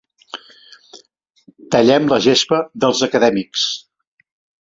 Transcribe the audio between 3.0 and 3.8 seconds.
acadèmics.